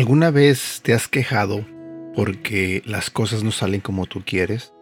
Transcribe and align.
¿Alguna 0.00 0.30
vez 0.30 0.80
te 0.82 0.94
has 0.94 1.08
quejado 1.08 1.66
porque 2.14 2.82
las 2.86 3.10
cosas 3.10 3.44
no 3.44 3.50
salen 3.50 3.82
como 3.82 4.06
tú 4.06 4.22
quieres? 4.24 4.72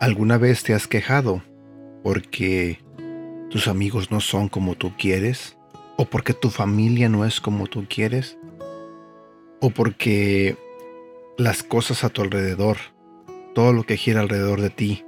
¿Alguna 0.00 0.38
vez 0.38 0.64
te 0.64 0.74
has 0.74 0.88
quejado 0.88 1.44
porque 2.02 2.80
tus 3.48 3.68
amigos 3.68 4.10
no 4.10 4.18
son 4.18 4.48
como 4.48 4.74
tú 4.74 4.96
quieres? 4.98 5.56
¿O 5.96 6.04
porque 6.06 6.34
tu 6.34 6.50
familia 6.50 7.08
no 7.08 7.24
es 7.24 7.40
como 7.40 7.68
tú 7.68 7.86
quieres? 7.88 8.36
¿O 9.60 9.70
porque 9.70 10.56
las 11.38 11.62
cosas 11.62 12.02
a 12.02 12.08
tu 12.08 12.22
alrededor, 12.22 12.78
todo 13.54 13.72
lo 13.72 13.84
que 13.84 13.96
gira 13.96 14.20
alrededor 14.20 14.62
de 14.62 14.70
ti, 14.70 15.04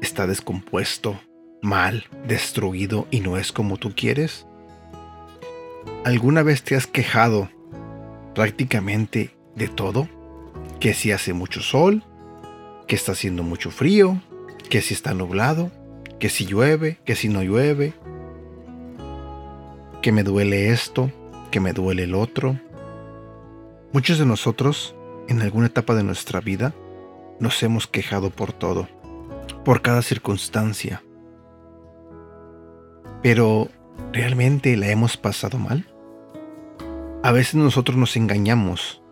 está 0.00 0.26
descompuesto, 0.26 1.20
mal, 1.60 2.06
destruido 2.26 3.06
y 3.10 3.20
no 3.20 3.36
es 3.36 3.52
como 3.52 3.76
tú 3.76 3.92
quieres? 3.94 4.46
¿Alguna 6.06 6.42
vez 6.42 6.62
te 6.62 6.76
has 6.76 6.86
quejado 6.86 7.50
prácticamente 8.34 9.36
de 9.54 9.68
todo, 9.68 10.08
que 10.78 10.94
si 10.94 11.12
hace 11.12 11.32
mucho 11.32 11.60
sol, 11.60 12.04
que 12.86 12.96
está 12.96 13.12
haciendo 13.12 13.42
mucho 13.42 13.70
frío, 13.70 14.20
que 14.68 14.80
si 14.80 14.94
está 14.94 15.14
nublado, 15.14 15.70
que 16.18 16.28
si 16.28 16.46
llueve, 16.46 16.98
que 17.04 17.14
si 17.14 17.28
no 17.28 17.42
llueve, 17.42 17.94
que 20.02 20.12
me 20.12 20.22
duele 20.22 20.70
esto, 20.70 21.10
que 21.50 21.60
me 21.60 21.72
duele 21.72 22.04
el 22.04 22.14
otro. 22.14 22.58
Muchos 23.92 24.18
de 24.18 24.26
nosotros, 24.26 24.94
en 25.28 25.42
alguna 25.42 25.66
etapa 25.66 25.94
de 25.94 26.02
nuestra 26.02 26.40
vida, 26.40 26.74
nos 27.40 27.62
hemos 27.62 27.86
quejado 27.86 28.30
por 28.30 28.52
todo, 28.52 28.88
por 29.64 29.82
cada 29.82 30.02
circunstancia. 30.02 31.02
Pero, 33.22 33.68
¿realmente 34.12 34.76
la 34.76 34.88
hemos 34.88 35.16
pasado 35.16 35.58
mal? 35.58 35.89
A 37.22 37.32
veces 37.32 37.56
nosotros 37.56 37.98
nos 37.98 38.16
engañamos 38.16 39.02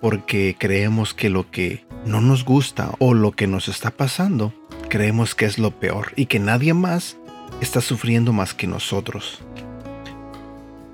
porque 0.00 0.56
creemos 0.58 1.14
que 1.14 1.30
lo 1.30 1.48
que 1.52 1.86
no 2.04 2.20
nos 2.20 2.44
gusta 2.44 2.90
o 2.98 3.14
lo 3.14 3.30
que 3.30 3.46
nos 3.46 3.68
está 3.68 3.92
pasando, 3.92 4.52
creemos 4.88 5.36
que 5.36 5.44
es 5.44 5.60
lo 5.60 5.70
peor 5.70 6.12
y 6.16 6.26
que 6.26 6.40
nadie 6.40 6.74
más 6.74 7.16
está 7.60 7.80
sufriendo 7.80 8.32
más 8.32 8.52
que 8.52 8.66
nosotros. 8.66 9.44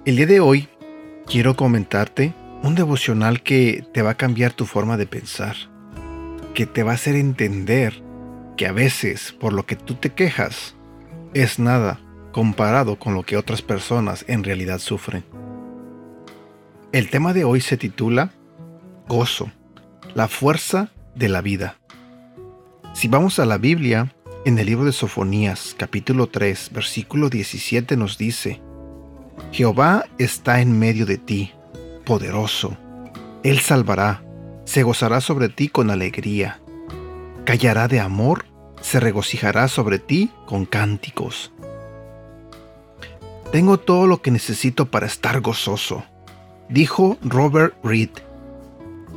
El 0.05 0.17
día 0.17 0.27
de 0.27 0.41
hoy 0.41 0.69
quiero 1.27 1.57
comentarte 1.57 2.35
un 2.63 2.75
devocional 2.75 3.43
que 3.43 3.83
te 3.95 4.03
va 4.03 4.11
a 4.11 4.17
cambiar 4.19 4.53
tu 4.53 4.67
forma 4.67 4.99
de 4.99 5.07
pensar, 5.07 5.57
que 6.53 6.67
te 6.67 6.83
va 6.83 6.93
a 6.93 6.97
hacer 6.97 7.17
entender 7.17 8.03
que 8.59 8.67
a 8.67 8.73
veces 8.73 9.35
por 9.41 9.55
lo 9.55 9.65
que 9.65 9.77
tú 9.77 9.95
te 9.95 10.11
quejas 10.11 10.75
es 11.33 11.59
nada 11.59 11.99
comparado 12.31 12.99
con 12.99 13.15
lo 13.15 13.23
que 13.23 13.39
otras 13.39 13.63
personas 13.63 14.27
en 14.29 14.45
realidad 14.45 14.81
sufren. 14.81 15.25
El 16.91 17.11
tema 17.11 17.35
de 17.35 17.45
hoy 17.45 17.61
se 17.61 17.77
titula 17.77 18.31
Gozo, 19.09 19.53
la 20.15 20.27
fuerza 20.27 20.89
de 21.15 21.29
la 21.29 21.43
vida. 21.43 21.77
Si 22.95 23.09
vamos 23.09 23.39
a 23.39 23.45
la 23.45 23.59
Biblia, 23.59 24.15
en 24.47 24.59
el 24.59 24.65
libro 24.65 24.87
de 24.87 24.93
Sofonías, 24.93 25.75
capítulo 25.77 26.29
3, 26.29 26.71
versículo 26.73 27.29
17 27.29 27.95
nos 27.99 28.17
dice, 28.17 28.63
Jehová 29.53 30.07
está 30.17 30.63
en 30.63 30.79
medio 30.79 31.05
de 31.05 31.19
ti, 31.19 31.53
poderoso. 32.07 32.79
Él 33.43 33.59
salvará, 33.59 34.25
se 34.65 34.83
gozará 34.83 35.21
sobre 35.21 35.51
ti 35.51 35.69
con 35.69 35.91
alegría. 35.91 36.59
Callará 37.45 37.87
de 37.89 38.01
amor, 38.01 38.47
se 38.81 38.99
regocijará 38.99 39.69
sobre 39.69 39.99
ti 39.99 40.31
con 40.47 40.65
cánticos. 40.65 41.53
Tengo 43.53 43.77
todo 43.79 44.07
lo 44.07 44.23
que 44.23 44.31
necesito 44.31 44.87
para 44.87 45.05
estar 45.05 45.43
gozoso 45.43 46.03
dijo 46.69 47.19
Robert 47.23 47.75
Reed. 47.83 48.11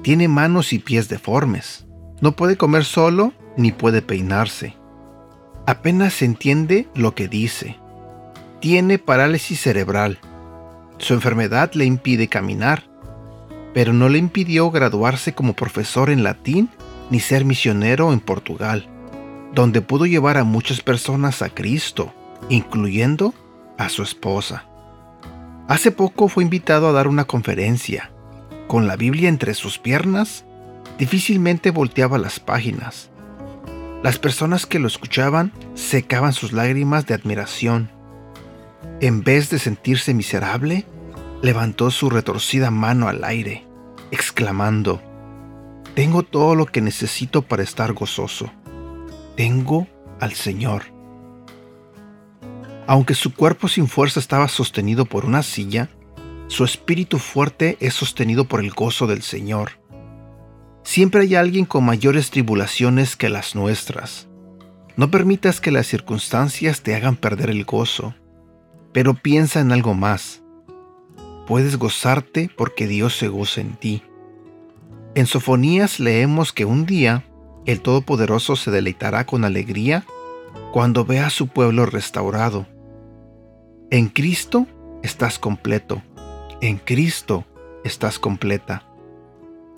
Tiene 0.04 0.28
manos 0.28 0.74
y 0.74 0.80
pies 0.80 1.10
deformes. 1.10 1.86
No 2.22 2.34
puede 2.34 2.58
comer 2.58 2.86
solo 2.86 3.34
ni 3.58 3.72
puede 3.72 4.02
peinarse. 4.02 4.76
Apenas 5.66 6.22
entiende 6.22 6.88
lo 6.96 7.14
que 7.14 7.28
dice. 7.28 7.78
Tiene 8.60 9.00
parálisis 9.00 9.60
cerebral. 9.60 10.20
Su 10.98 11.14
enfermedad 11.14 11.72
le 11.74 11.86
impide 11.86 12.28
caminar, 12.28 12.84
pero 13.74 13.94
no 13.94 14.10
le 14.10 14.18
impidió 14.18 14.70
graduarse 14.72 15.34
como 15.34 15.54
profesor 15.54 16.10
en 16.10 16.24
latín 16.24 16.70
ni 17.10 17.20
ser 17.20 17.46
misionero 17.46 18.14
en 18.14 18.20
Portugal, 18.20 18.88
donde 19.54 19.82
pudo 19.82 20.06
llevar 20.06 20.38
a 20.38 20.44
muchas 20.44 20.82
personas 20.82 21.42
a 21.42 21.50
Cristo, 21.50 22.14
incluyendo 22.50 23.34
a 23.78 23.90
su 23.90 24.04
esposa. 24.04 24.66
Hace 25.72 25.92
poco 25.92 26.28
fue 26.28 26.44
invitado 26.44 26.90
a 26.90 26.92
dar 26.92 27.08
una 27.08 27.24
conferencia. 27.24 28.12
Con 28.68 28.88
la 28.88 28.98
Biblia 28.98 29.30
entre 29.30 29.54
sus 29.54 29.80
piernas, 29.80 30.44
difícilmente 31.00 31.72
volteaba 31.72 32.18
las 32.18 32.42
páginas. 32.42 33.10
Las 34.04 34.20
personas 34.20 34.66
que 34.66 34.80
lo 34.80 34.88
escuchaban 34.88 35.54
secaban 35.74 36.34
sus 36.34 36.52
lágrimas 36.52 37.06
de 37.06 37.14
admiración. 37.14 37.90
En 39.00 39.24
vez 39.24 39.50
de 39.50 39.60
sentirse 39.60 40.14
miserable, 40.14 40.86
levantó 41.42 41.90
su 41.90 42.10
retorcida 42.10 42.70
mano 42.70 43.08
al 43.08 43.24
aire, 43.24 43.66
exclamando, 44.12 45.02
Tengo 45.96 46.24
todo 46.24 46.54
lo 46.54 46.66
que 46.66 46.82
necesito 46.82 47.44
para 47.44 47.64
estar 47.64 47.94
gozoso. 47.94 48.52
Tengo 49.38 49.88
al 50.20 50.34
Señor. 50.34 50.84
Aunque 52.92 53.16
su 53.16 53.34
cuerpo 53.34 53.70
sin 53.70 53.88
fuerza 53.88 54.20
estaba 54.20 54.50
sostenido 54.50 55.06
por 55.06 55.24
una 55.24 55.44
silla, 55.44 55.88
su 56.48 56.66
espíritu 56.66 57.20
fuerte 57.20 57.78
es 57.80 57.94
sostenido 57.94 58.50
por 58.50 58.60
el 58.60 58.72
gozo 58.72 59.08
del 59.08 59.22
Señor. 59.22 59.80
Siempre 60.84 61.22
hay 61.22 61.36
alguien 61.36 61.64
con 61.64 61.86
mayores 61.86 62.32
tribulaciones 62.32 63.16
que 63.16 63.30
las 63.30 63.56
nuestras. 63.56 64.28
No 64.98 65.10
permitas 65.10 65.62
que 65.62 65.72
las 65.72 65.88
circunstancias 65.88 66.82
te 66.82 66.94
hagan 66.94 67.16
perder 67.16 67.50
el 67.50 67.64
gozo, 67.64 68.14
pero 68.92 69.14
piensa 69.14 69.62
en 69.62 69.72
algo 69.72 69.94
más. 69.94 70.42
Puedes 71.48 71.78
gozarte 71.78 72.50
porque 72.58 72.88
Dios 72.88 73.16
se 73.16 73.30
goza 73.30 73.62
en 73.62 73.78
ti. 73.78 74.04
En 75.16 75.28
Sofonías 75.28 76.02
leemos 76.02 76.52
que 76.52 76.66
un 76.66 76.86
día 76.86 77.24
el 77.66 77.80
Todopoderoso 77.80 78.58
se 78.58 78.70
deleitará 78.70 79.26
con 79.26 79.46
alegría 79.46 80.04
cuando 80.74 81.06
vea 81.06 81.28
a 81.28 81.30
su 81.30 81.48
pueblo 81.48 81.86
restaurado 81.86 82.68
en 83.92 84.08
Cristo 84.08 84.68
estás 85.04 85.38
completo. 85.38 86.02
En 86.62 86.78
Cristo 86.78 87.46
estás 87.84 88.18
completa. 88.20 88.88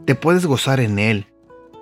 Te 0.06 0.16
puedes 0.16 0.46
gozar 0.46 0.79
en 0.79 1.00
Él, 1.00 1.25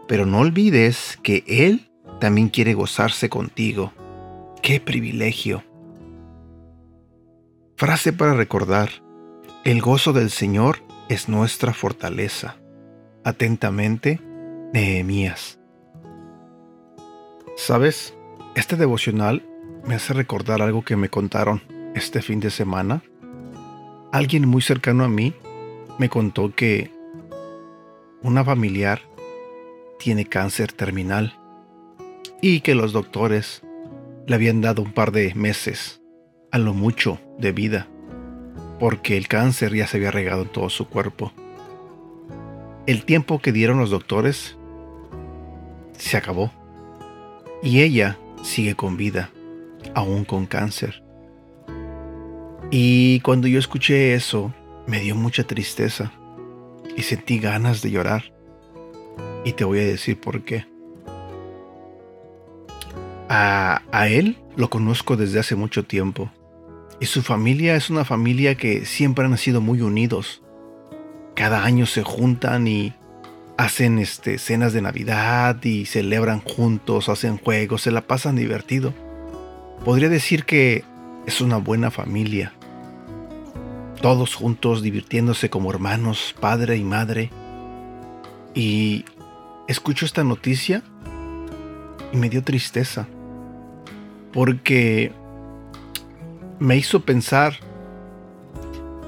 pero 0.07 0.25
no 0.25 0.39
olvides 0.39 1.19
que 1.21 1.43
Él 1.45 1.91
también 2.19 2.47
quiere 2.49 2.73
gozarse 2.73 3.29
contigo. 3.29 3.91
¡Qué 4.61 4.79
privilegio! 4.79 5.63
Frase 7.75 8.13
para 8.13 8.33
recordar. 8.33 8.89
El 9.65 9.81
gozo 9.81 10.13
del 10.13 10.29
Señor 10.29 10.77
es 11.09 11.27
nuestra 11.27 11.73
fortaleza. 11.73 12.57
Atentamente, 13.25 14.21
Nehemías. 14.73 15.59
¿Sabes? 17.57 18.15
Este 18.55 18.77
devocional 18.77 19.45
me 19.85 19.95
hace 19.95 20.13
recordar 20.13 20.61
algo 20.61 20.83
que 20.83 20.95
me 20.95 21.09
contaron 21.09 21.61
este 21.95 22.21
fin 22.21 22.39
de 22.39 22.49
semana, 22.49 23.03
alguien 24.11 24.47
muy 24.47 24.61
cercano 24.61 25.03
a 25.03 25.09
mí 25.09 25.33
me 25.97 26.09
contó 26.09 26.53
que 26.53 26.91
una 28.23 28.43
familiar 28.43 29.01
tiene 29.99 30.25
cáncer 30.25 30.71
terminal 30.71 31.37
y 32.41 32.61
que 32.61 32.75
los 32.75 32.93
doctores 32.93 33.61
le 34.27 34.35
habían 34.35 34.61
dado 34.61 34.81
un 34.81 34.93
par 34.93 35.11
de 35.11 35.33
meses, 35.35 36.01
a 36.51 36.57
lo 36.57 36.73
mucho, 36.73 37.19
de 37.37 37.51
vida, 37.51 37.87
porque 38.79 39.17
el 39.17 39.27
cáncer 39.27 39.73
ya 39.73 39.87
se 39.87 39.97
había 39.97 40.11
regado 40.11 40.43
en 40.43 40.49
todo 40.49 40.69
su 40.69 40.87
cuerpo. 40.87 41.31
El 42.87 43.05
tiempo 43.05 43.39
que 43.39 43.51
dieron 43.51 43.79
los 43.79 43.91
doctores 43.91 44.57
se 45.97 46.17
acabó 46.17 46.51
y 47.61 47.81
ella 47.81 48.17
sigue 48.43 48.75
con 48.75 48.97
vida, 48.97 49.29
aún 49.93 50.25
con 50.25 50.45
cáncer. 50.45 51.00
Y 52.71 53.19
cuando 53.19 53.49
yo 53.49 53.59
escuché 53.59 54.13
eso, 54.13 54.53
me 54.87 55.01
dio 55.01 55.13
mucha 55.13 55.43
tristeza 55.43 56.13
y 56.95 57.01
sentí 57.01 57.37
ganas 57.37 57.81
de 57.81 57.91
llorar. 57.91 58.33
Y 59.43 59.51
te 59.53 59.65
voy 59.65 59.79
a 59.79 59.85
decir 59.85 60.19
por 60.19 60.43
qué. 60.45 60.65
A, 63.27 63.81
a, 63.91 64.07
él 64.07 64.37
lo 64.55 64.69
conozco 64.69 65.17
desde 65.17 65.39
hace 65.39 65.55
mucho 65.55 65.83
tiempo. 65.83 66.31
Y 67.01 67.07
su 67.07 67.21
familia 67.21 67.75
es 67.75 67.89
una 67.89 68.05
familia 68.05 68.55
que 68.55 68.85
siempre 68.85 69.25
han 69.25 69.37
sido 69.37 69.59
muy 69.59 69.81
unidos. 69.81 70.41
Cada 71.35 71.65
año 71.65 71.85
se 71.85 72.03
juntan 72.03 72.67
y 72.67 72.93
hacen 73.57 73.99
este, 73.99 74.37
cenas 74.37 74.71
de 74.71 74.81
Navidad 74.81 75.61
y 75.63 75.85
celebran 75.85 76.39
juntos, 76.39 77.09
hacen 77.09 77.37
juegos, 77.37 77.81
se 77.81 77.91
la 77.91 78.01
pasan 78.01 78.37
divertido. 78.37 78.93
Podría 79.83 80.07
decir 80.07 80.45
que 80.45 80.85
es 81.25 81.41
una 81.41 81.57
buena 81.57 81.91
familia. 81.91 82.53
Todos 84.01 84.35
juntos 84.35 84.81
divirtiéndose 84.81 85.49
como 85.49 85.69
hermanos, 85.69 86.35
padre 86.39 86.75
y 86.75 86.83
madre. 86.83 87.29
Y 88.53 89.05
escucho 89.67 90.05
esta 90.05 90.23
noticia 90.23 90.83
y 92.11 92.17
me 92.17 92.29
dio 92.29 92.43
tristeza, 92.43 93.07
porque 94.33 95.11
me 96.59 96.75
hizo 96.77 97.05
pensar 97.05 97.53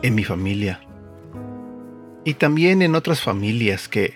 en 0.02 0.16
mi 0.16 0.24
familia 0.24 0.80
y 2.24 2.36
también 2.36 2.82
en 2.82 2.96
otras 2.96 3.22
familias 3.22 3.88
que 3.88 4.14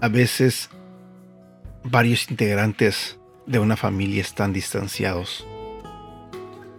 a 0.00 0.08
veces 0.08 0.70
varios 1.84 2.30
integrantes 2.30 3.18
de 3.46 3.58
una 3.58 3.76
familia 3.76 4.20
están 4.20 4.52
distanciados. 4.52 5.46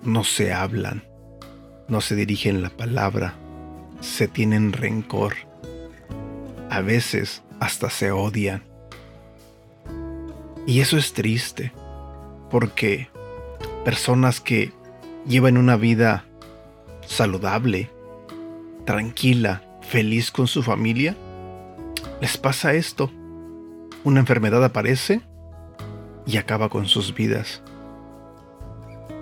No 0.04 0.24
se 0.24 0.52
hablan, 0.52 1.04
no 1.92 2.00
se 2.00 2.16
dirigen 2.16 2.62
la 2.62 2.70
palabra, 2.70 3.34
se 4.00 4.30
tienen 4.30 4.72
rencor. 4.72 5.34
A 6.70 6.80
veces 6.80 7.44
hasta 7.60 7.90
se 7.90 8.12
odian. 8.12 8.64
Y 10.66 10.80
eso 10.80 10.98
es 10.98 11.12
triste, 11.12 11.74
porque 12.50 13.10
personas 13.84 14.40
que 14.40 14.72
llevan 15.28 15.58
una 15.58 15.76
vida 15.76 16.24
saludable, 17.06 17.90
tranquila, 18.86 19.62
feliz 19.82 20.32
con 20.32 20.48
su 20.48 20.64
familia, 20.64 21.18
les 22.22 22.38
pasa 22.38 22.74
esto. 22.74 23.12
Una 24.06 24.22
enfermedad 24.22 24.64
aparece 24.64 25.20
y 26.26 26.38
acaba 26.38 26.70
con 26.70 26.86
sus 26.86 27.14
vidas. 27.14 27.62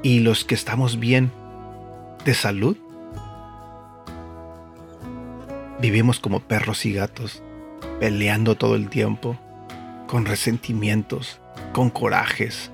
Y 0.04 0.20
los 0.20 0.46
que 0.46 0.54
estamos 0.54 1.00
bien 1.00 1.32
de 2.26 2.34
salud, 2.34 2.78
vivimos 5.82 6.20
como 6.20 6.42
perros 6.42 6.86
y 6.86 6.94
gatos, 6.94 7.42
peleando 8.00 8.56
todo 8.56 8.76
el 8.76 8.90
tiempo, 8.90 9.38
con 10.08 10.26
resentimientos, 10.26 11.40
con 11.74 11.90
corajes, 11.90 12.72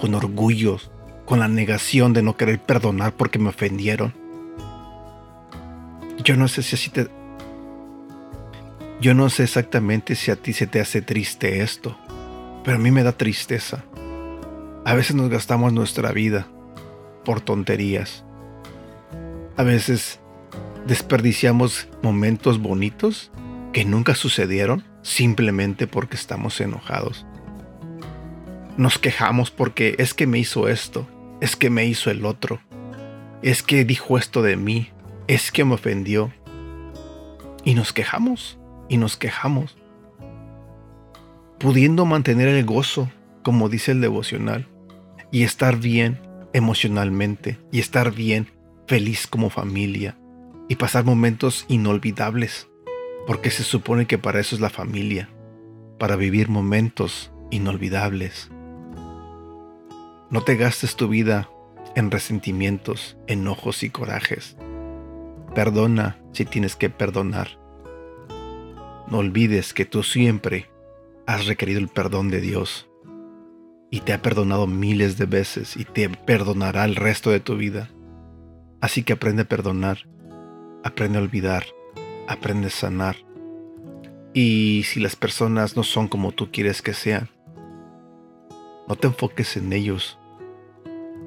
con 0.00 0.14
orgullos, 0.14 0.90
con 1.24 1.40
la 1.40 1.48
negación 1.48 2.12
de 2.12 2.22
no 2.22 2.36
querer 2.36 2.60
perdonar 2.60 3.12
porque 3.12 3.38
me 3.38 3.48
ofendieron. 3.48 4.14
Yo 6.22 6.36
no 6.36 6.48
sé 6.48 6.62
si 6.62 6.76
así 6.76 6.90
te... 6.90 7.08
Yo 9.00 9.14
no 9.14 9.28
sé 9.28 9.42
exactamente 9.42 10.14
si 10.14 10.30
a 10.30 10.36
ti 10.36 10.52
se 10.52 10.66
te 10.66 10.80
hace 10.80 11.02
triste 11.02 11.62
esto, 11.62 11.98
pero 12.64 12.76
a 12.76 12.80
mí 12.80 12.90
me 12.90 13.02
da 13.02 13.12
tristeza. 13.12 13.84
A 14.84 14.94
veces 14.94 15.16
nos 15.16 15.28
gastamos 15.28 15.72
nuestra 15.72 16.12
vida 16.12 16.46
por 17.24 17.40
tonterías. 17.40 18.24
A 19.56 19.62
veces 19.62 20.18
desperdiciamos 20.86 21.86
momentos 22.02 22.60
bonitos 22.60 23.30
que 23.72 23.84
nunca 23.84 24.16
sucedieron 24.16 24.84
simplemente 25.02 25.86
porque 25.86 26.16
estamos 26.16 26.60
enojados. 26.60 27.24
Nos 28.76 28.98
quejamos 28.98 29.52
porque 29.52 29.94
es 29.98 30.12
que 30.12 30.26
me 30.26 30.38
hizo 30.38 30.66
esto, 30.66 31.06
es 31.40 31.54
que 31.54 31.70
me 31.70 31.86
hizo 31.86 32.10
el 32.10 32.24
otro, 32.24 32.60
es 33.42 33.62
que 33.62 33.84
dijo 33.84 34.18
esto 34.18 34.42
de 34.42 34.56
mí, 34.56 34.88
es 35.28 35.52
que 35.52 35.64
me 35.64 35.74
ofendió. 35.74 36.32
Y 37.62 37.74
nos 37.74 37.92
quejamos, 37.92 38.58
y 38.88 38.96
nos 38.96 39.16
quejamos, 39.16 39.76
pudiendo 41.58 42.06
mantener 42.06 42.48
el 42.48 42.64
gozo, 42.64 43.08
como 43.44 43.68
dice 43.68 43.92
el 43.92 44.00
devocional, 44.00 44.66
y 45.30 45.44
estar 45.44 45.76
bien 45.76 46.20
emocionalmente, 46.52 47.58
y 47.70 47.78
estar 47.78 48.12
bien 48.12 48.48
feliz 48.86 49.26
como 49.26 49.50
familia, 49.50 50.18
y 50.68 50.76
pasar 50.76 51.04
momentos 51.04 51.66
inolvidables, 51.68 52.68
porque 53.26 53.50
se 53.50 53.62
supone 53.62 54.06
que 54.06 54.18
para 54.18 54.40
eso 54.40 54.54
es 54.54 54.60
la 54.60 54.70
familia, 54.70 55.28
para 55.98 56.16
vivir 56.16 56.48
momentos 56.48 57.32
inolvidables. 57.50 58.50
No 60.30 60.42
te 60.42 60.56
gastes 60.56 60.96
tu 60.96 61.08
vida 61.08 61.48
en 61.94 62.10
resentimientos, 62.10 63.16
enojos 63.26 63.82
y 63.82 63.90
corajes. 63.90 64.56
Perdona 65.54 66.18
si 66.32 66.44
tienes 66.44 66.76
que 66.76 66.90
perdonar. 66.90 67.58
No 69.08 69.18
olvides 69.18 69.74
que 69.74 69.84
tú 69.84 70.02
siempre 70.02 70.70
has 71.26 71.46
requerido 71.46 71.78
el 71.78 71.88
perdón 71.88 72.30
de 72.30 72.40
Dios 72.40 72.88
y 73.90 74.00
te 74.00 74.12
ha 74.12 74.22
perdonado 74.22 74.66
miles 74.66 75.16
de 75.18 75.26
veces 75.26 75.76
y 75.76 75.84
te 75.84 76.08
perdonará 76.08 76.84
el 76.84 76.96
resto 76.96 77.30
de 77.30 77.40
tu 77.40 77.56
vida. 77.56 77.90
Así 78.84 79.02
que 79.02 79.14
aprende 79.14 79.40
a 79.40 79.48
perdonar, 79.48 80.06
aprende 80.82 81.16
a 81.16 81.22
olvidar, 81.22 81.64
aprende 82.28 82.66
a 82.66 82.70
sanar. 82.70 83.16
Y 84.34 84.82
si 84.84 85.00
las 85.00 85.16
personas 85.16 85.74
no 85.74 85.84
son 85.84 86.06
como 86.06 86.32
tú 86.32 86.50
quieres 86.52 86.82
que 86.82 86.92
sean, 86.92 87.30
no 88.86 88.94
te 88.94 89.06
enfoques 89.06 89.56
en 89.56 89.72
ellos. 89.72 90.18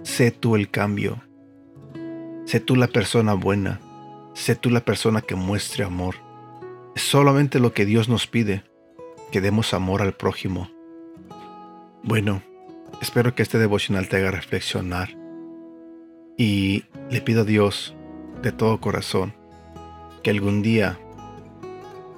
Sé 0.03 0.29
tú 0.29 0.55
el 0.55 0.69
cambio. 0.69 1.23
Sé 2.45 2.59
tú 2.59 2.75
la 2.75 2.89
persona 2.89 3.33
buena. 3.33 3.79
Sé 4.35 4.55
tú 4.55 4.69
la 4.69 4.81
persona 4.81 5.21
que 5.21 5.33
muestre 5.33 5.83
amor. 5.83 6.13
Es 6.95 7.01
solamente 7.01 7.57
lo 7.57 7.73
que 7.73 7.87
Dios 7.87 8.07
nos 8.07 8.27
pide, 8.27 8.65
que 9.31 9.41
demos 9.41 9.73
amor 9.73 10.03
al 10.03 10.13
prójimo. 10.13 10.69
Bueno, 12.03 12.43
espero 13.01 13.33
que 13.33 13.41
este 13.41 13.57
devocional 13.57 14.09
te 14.09 14.17
haga 14.17 14.29
reflexionar. 14.29 15.09
Y 16.37 16.85
le 17.09 17.19
pido 17.21 17.41
a 17.41 17.45
Dios 17.45 17.95
de 18.43 18.51
todo 18.51 18.79
corazón 18.79 19.33
que 20.21 20.29
algún 20.29 20.61
día 20.61 20.99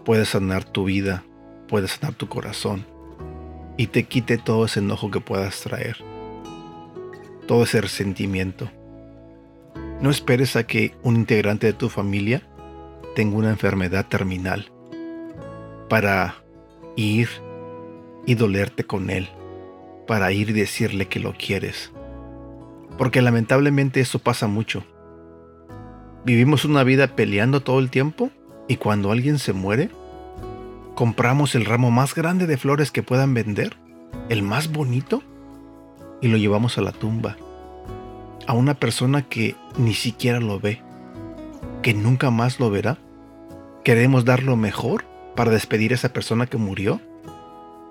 pueda 0.04 0.26
sanar 0.26 0.66
tu 0.66 0.84
vida, 0.84 1.24
pueda 1.70 1.88
sanar 1.88 2.16
tu 2.16 2.28
corazón 2.28 2.86
y 3.78 3.88
te 3.88 4.04
quite 4.04 4.38
todo 4.38 4.66
ese 4.66 4.82
enojo 4.82 5.10
que 5.10 5.22
puedas 5.22 5.62
traer, 5.62 5.96
todo 7.48 7.64
ese 7.64 7.80
resentimiento. 7.80 8.70
No 10.02 10.10
esperes 10.10 10.58
a 10.58 10.68
que 10.68 10.94
un 11.02 11.16
integrante 11.16 11.68
de 11.68 11.74
tu 11.74 11.88
familia 11.88 12.42
tenga 13.16 13.38
una 13.38 13.52
enfermedad 13.52 14.06
terminal 14.08 14.70
para 15.88 16.44
ir 16.98 17.30
y 18.26 18.36
dolerte 18.36 18.84
con 18.84 19.10
él, 19.10 19.30
para 20.08 20.34
ir 20.34 20.50
y 20.50 20.54
decirle 20.54 21.08
que 21.08 21.22
lo 21.22 21.34
quieres. 21.34 21.94
Porque 23.00 23.24
lamentablemente 23.24 24.02
eso 24.02 24.20
pasa 24.20 24.48
mucho. 24.48 24.84
Vivimos 26.26 26.66
una 26.66 26.84
vida 26.84 27.16
peleando 27.16 27.62
todo 27.62 27.80
el 27.80 27.90
tiempo 27.90 28.30
y 28.68 28.76
cuando 28.76 29.12
alguien 29.12 29.40
se 29.40 29.54
muere, 29.54 29.90
compramos 30.96 31.56
el 31.56 31.64
ramo 31.64 31.92
más 31.92 32.14
grande 32.14 32.46
de 32.46 32.58
flores 32.58 32.92
que 32.92 33.02
puedan 33.02 33.34
vender, 33.34 33.78
el 34.28 34.44
más 34.44 34.72
bonito, 34.72 35.24
y 36.22 36.28
lo 36.28 36.38
llevamos 36.38 36.78
a 36.78 36.82
la 36.82 36.92
tumba. 36.92 37.38
A 38.46 38.54
una 38.54 38.74
persona 38.74 39.22
que 39.22 39.56
ni 39.78 39.94
siquiera 39.94 40.42
lo 40.42 40.60
ve, 40.60 40.82
que 41.82 41.94
nunca 41.94 42.32
más 42.32 42.60
lo 42.60 42.70
verá. 42.70 42.98
Queremos 43.86 44.26
dar 44.26 44.44
lo 44.44 44.58
mejor 44.58 45.06
para 45.38 45.52
despedir 45.52 45.94
a 45.94 45.96
esa 45.96 46.12
persona 46.12 46.48
que 46.48 46.58
murió. 46.58 47.00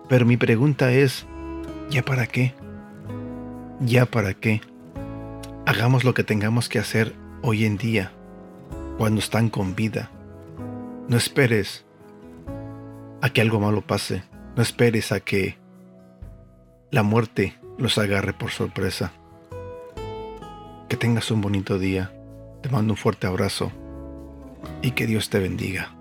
Pero 0.08 0.26
mi 0.26 0.36
pregunta 0.36 0.92
es, 0.92 1.26
¿ya 1.88 2.04
para 2.04 2.26
qué? 2.26 2.54
¿Ya 3.80 4.04
para 4.04 4.34
qué? 4.34 4.60
Hagamos 5.68 6.02
lo 6.02 6.14
que 6.14 6.25
tengamos 6.25 6.70
que 6.70 6.78
hacer 6.78 7.14
hoy 7.42 7.66
en 7.66 7.76
día, 7.76 8.10
cuando 8.96 9.20
están 9.20 9.50
con 9.50 9.76
vida. 9.76 10.10
No 11.08 11.18
esperes 11.18 11.84
a 13.20 13.28
que 13.28 13.42
algo 13.42 13.60
malo 13.60 13.82
pase. 13.82 14.22
No 14.56 14.62
esperes 14.62 15.12
a 15.12 15.20
que 15.20 15.58
la 16.90 17.02
muerte 17.02 17.58
los 17.76 17.98
agarre 17.98 18.32
por 18.32 18.50
sorpresa. 18.50 19.12
Que 20.88 20.96
tengas 20.96 21.30
un 21.30 21.42
bonito 21.42 21.78
día. 21.78 22.14
Te 22.62 22.70
mando 22.70 22.94
un 22.94 22.96
fuerte 22.96 23.26
abrazo 23.26 23.70
y 24.80 24.92
que 24.92 25.06
Dios 25.06 25.28
te 25.28 25.38
bendiga. 25.38 25.98